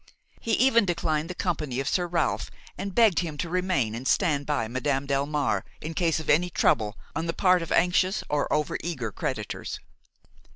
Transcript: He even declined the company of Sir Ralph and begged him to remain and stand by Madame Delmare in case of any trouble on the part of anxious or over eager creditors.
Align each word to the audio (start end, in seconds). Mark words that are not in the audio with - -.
He 0.39 0.53
even 0.53 0.83
declined 0.85 1.29
the 1.29 1.35
company 1.35 1.79
of 1.79 1.87
Sir 1.87 2.07
Ralph 2.07 2.49
and 2.75 2.95
begged 2.95 3.19
him 3.19 3.37
to 3.37 3.49
remain 3.51 3.93
and 3.93 4.07
stand 4.07 4.47
by 4.47 4.67
Madame 4.67 5.05
Delmare 5.05 5.61
in 5.79 5.93
case 5.93 6.19
of 6.19 6.27
any 6.27 6.49
trouble 6.49 6.97
on 7.15 7.27
the 7.27 7.33
part 7.33 7.61
of 7.61 7.71
anxious 7.71 8.23
or 8.27 8.51
over 8.51 8.79
eager 8.81 9.11
creditors. 9.11 9.79